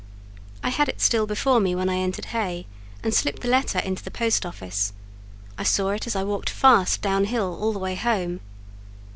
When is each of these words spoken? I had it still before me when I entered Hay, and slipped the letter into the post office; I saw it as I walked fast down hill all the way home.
I 0.63 0.69
had 0.69 0.89
it 0.89 0.99
still 0.99 1.27
before 1.27 1.59
me 1.59 1.75
when 1.75 1.87
I 1.87 1.97
entered 1.99 2.25
Hay, 2.33 2.65
and 3.03 3.13
slipped 3.13 3.43
the 3.43 3.47
letter 3.47 3.77
into 3.77 4.03
the 4.03 4.09
post 4.09 4.47
office; 4.47 4.93
I 5.59 5.63
saw 5.63 5.89
it 5.91 6.07
as 6.07 6.15
I 6.15 6.23
walked 6.23 6.49
fast 6.49 7.03
down 7.03 7.25
hill 7.25 7.55
all 7.61 7.71
the 7.71 7.77
way 7.77 7.93
home. 7.93 8.39